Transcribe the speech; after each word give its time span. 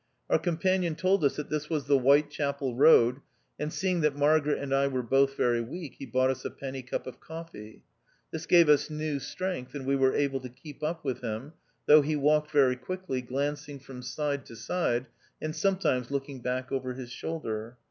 Our 0.31 0.39
companion 0.39 0.95
told 0.95 1.23
us 1.23 1.35
that 1.35 1.51
this 1.51 1.69
was 1.69 1.85
the 1.85 1.95
WHiitechapel 1.99 2.75
Eoad, 2.75 3.21
and 3.59 3.71
seeing 3.71 4.01
that 4.01 4.15
Margaret 4.17 4.57
and 4.57 4.73
I 4.73 4.87
were 4.87 5.03
both 5.03 5.37
very 5.37 5.61
weak, 5.61 5.97
he 5.99 6.07
bought 6.07 6.31
us 6.31 6.43
a 6.43 6.49
p 6.49 6.65
nny 6.65 6.87
cup 6.89 7.05
of 7.05 7.19
coffee. 7.19 7.83
This 8.31 8.47
gave 8.47 8.67
us 8.67 8.89
new 8.89 9.17
stx 9.17 9.55
ength, 9.55 9.75
and 9.75 9.85
we 9.85 9.95
were 9.95 10.15
able 10.15 10.39
to 10.39 10.49
keep 10.49 10.81
up 10.81 11.05
with 11.05 11.21
him, 11.21 11.53
though 11.85 12.01
he 12.01 12.15
walked 12.15 12.49
very 12.49 12.77
quickly, 12.77 13.21
glanc 13.21 13.67
iu< 13.67 13.77
from 13.77 14.01
side 14.01 14.43
to 14.47 14.55
side, 14.55 15.05
and 15.39 15.55
sometimes 15.55 16.09
looking 16.09 16.39
back 16.39 16.71
over 16.71 16.95
his 16.95 17.11
shoulder. 17.11 17.77